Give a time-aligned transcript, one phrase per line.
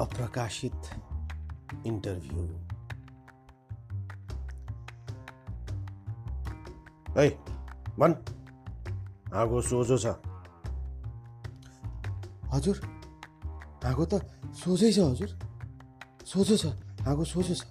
[0.00, 0.90] अप्रकाशित
[1.86, 2.42] इन्टरभ्यू
[7.16, 7.28] है
[7.98, 8.14] भन्
[9.34, 10.14] आगो सोझो छ।
[12.52, 12.76] हजुर
[13.84, 14.14] आगो त
[14.60, 15.30] सोझै छ हजुर।
[16.26, 16.64] सोझो छ
[17.08, 17.62] आगो सोझो छ।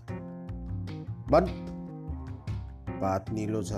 [1.31, 1.47] भन्
[3.01, 3.71] पात निलो छ।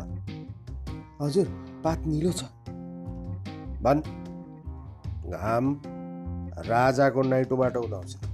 [1.22, 1.48] हजुर
[1.84, 2.44] पात निलो छ।
[3.84, 4.02] भन्
[5.32, 5.66] घाम
[6.68, 8.29] राजाको नाइटोबाट उदाउँछ।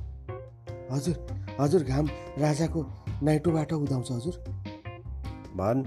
[0.92, 1.16] हजुर
[1.60, 2.08] हजुर घाम
[2.40, 2.82] राजाको
[3.24, 4.36] नाइटोबाट उदाउँछ हजुर।
[5.58, 5.84] भन्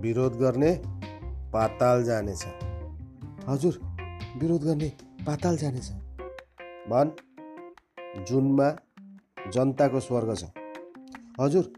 [0.00, 0.72] विरोध गर्ने
[1.52, 2.44] पाताल जानेछ।
[3.48, 3.80] हजुर
[4.36, 4.88] विरोध गर्ने
[5.26, 5.88] पाताल जानेछ।
[6.90, 7.10] भन्
[8.26, 8.68] जुनमा
[9.52, 10.44] जनताको स्वर्ग छ।
[11.40, 11.72] हजुर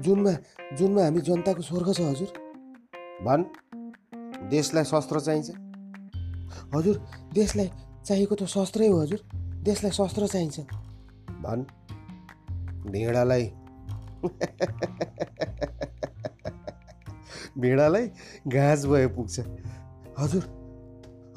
[0.00, 0.32] जुनमा
[0.78, 2.30] जुनमा हामी जनताको स्वर्ग छ हजुर।
[3.24, 3.44] भन्
[4.50, 5.50] देशलाई शस्त्र चाहिन्छ।
[6.74, 6.96] हजुर
[7.34, 7.70] देशलाई
[8.06, 9.20] चाहिएको त शस्त्रै हो हजुर।
[9.62, 10.85] देशलाई शस्त्र चाहिन्छ।
[11.42, 11.62] भन्
[12.90, 13.44] भेडालाई
[17.58, 18.06] भेडालाई
[18.48, 19.40] घाँस भए पुग्छ
[20.18, 20.44] हजुर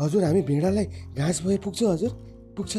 [0.02, 0.86] हजुर हामी भेडालाई
[1.18, 2.12] घाँस भए पुग्छ हजुर
[2.58, 2.78] पुग्छ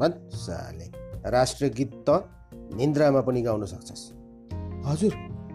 [0.00, 0.86] भन् साले
[1.30, 2.22] राष्ट्रिय गीत त
[2.74, 4.04] निन्द्रामा पनि गाउन सक्छस्
[4.86, 5.12] हजुर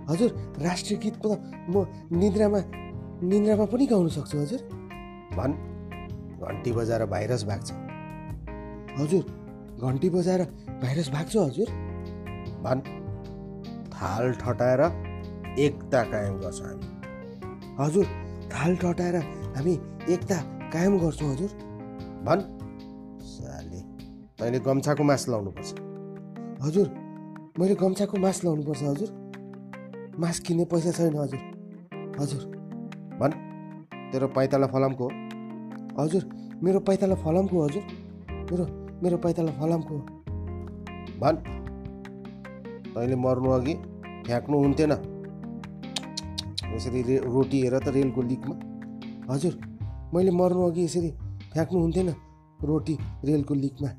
[0.10, 0.30] हजुर
[0.62, 1.40] राष्ट्रिय गीत त
[1.70, 2.60] म निद्रामा
[3.24, 4.62] निद्रामा पनि गाउन सक्छु हजुर
[5.34, 5.54] भन्
[6.42, 7.72] घन्टी बजाएर भाइरस भाग्छ
[9.00, 9.24] हजुर
[9.82, 10.42] घन्टी बजाएर
[10.82, 11.70] भाइरस भाग्छ हजुर।
[12.66, 12.82] भन्
[13.96, 14.82] थाल ठटाएर
[15.60, 16.88] एकता कायम गर्छ हामी।
[17.80, 18.06] हजुर
[18.54, 19.16] थाल टटाएर
[19.56, 19.74] हामी
[20.14, 20.38] एकता
[20.74, 21.50] कायम गर्छौँ हजुर।
[22.26, 22.42] भन्
[23.26, 23.82] साले
[24.40, 25.70] तैँले गम्छाको मास लाउनुपर्छ।
[26.64, 26.88] हजुर
[27.60, 29.10] मैले गम्छाको मास लाउनुपर्छ हजुर।
[30.20, 31.42] मास किन्ने पैसा छैन हजुर।
[32.20, 32.42] हजुर।
[33.20, 33.34] भन्
[34.12, 35.08] तेरो पैताला फलामको?
[36.00, 36.24] हजुर
[36.64, 37.84] मेरो पैताला फलामको हजुर।
[38.52, 38.66] मेरो
[39.06, 39.96] मेरो पैताला फलामको।
[41.22, 41.38] भन्।
[42.94, 43.74] तैँले मर्नु अघि
[44.26, 44.92] फ्याँक्नु हुन्थेन।
[46.76, 48.56] यसरी रे रोटी हेर त रेलको लिकमा।
[49.34, 49.54] हजुर
[50.14, 51.12] मैले मर्नु अघि यसरी
[51.54, 52.10] फ्याँक्नु हुन्थेन
[52.64, 53.90] रोटी रेलको लिकमा।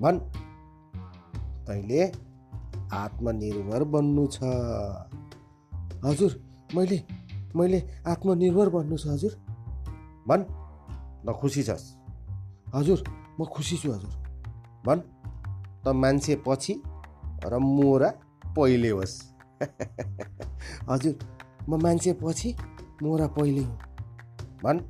[0.00, 0.18] भन्।
[1.66, 2.12] तैँले
[2.92, 4.38] आत्मनिर्भर बन्नु छ।
[6.04, 6.42] हजुर
[6.76, 7.02] मैले
[7.56, 9.34] मैले आत्मनिर्भर बन्नु छ हजुर।
[10.28, 10.46] भन्
[11.26, 11.84] न खुसी छस्।
[12.74, 14.14] हजुर। म खुसी छु हजुर।
[14.86, 15.00] भन्
[15.84, 16.82] त मान्छे पछि
[17.44, 18.08] र मोरा
[18.56, 19.34] पहिले होस्।
[20.90, 21.18] हजुर
[21.68, 22.56] म मान्छे पछि
[23.02, 23.72] मोरा पहिले हो।
[24.64, 24.80] भन्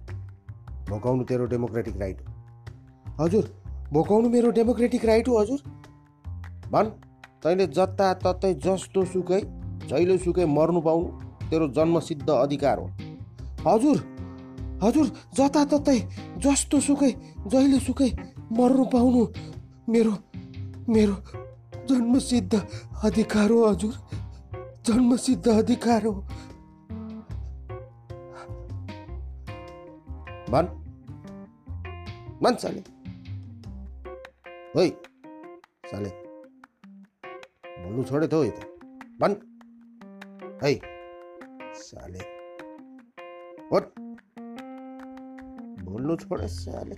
[0.90, 3.44] भोकाउनु तेरो डेमोक्रेटिक राइट हो। हजुर
[3.92, 5.60] भोकाउनु मेरो डेमोक्रेटिक राइट हो हजुर।
[6.70, 6.90] भन्
[7.42, 9.40] तैँले जताततै जस्तो सुकै
[9.88, 11.08] जहिले सुकै मर्नु पाउनु
[11.50, 12.86] तेरो जन्मसिद्ध अधिकार हो।
[13.66, 14.11] हजुर
[14.82, 15.06] हजुर
[15.36, 15.98] जताततै
[16.36, 17.12] जस्तो सुकै
[17.46, 18.10] जहिले सुकै
[18.52, 19.22] मर्नु पाउनु
[19.88, 20.14] मेरो
[20.88, 21.16] मेरो
[21.88, 22.54] जन्मसिद्ध
[23.04, 23.94] अधिकार हो हजुर
[24.86, 26.12] जन्मसिद्ध अधिकार हो।
[30.52, 30.68] भन्।
[32.42, 32.82] भन् साले।
[34.76, 34.88] है
[35.90, 36.10] साले।
[37.82, 38.58] बोल्नु छोडे त हो त।
[39.20, 39.36] भन्।
[40.62, 40.74] है
[41.74, 42.22] साले।
[43.72, 44.11] होट
[46.02, 46.96] बोल्नु छोडे साले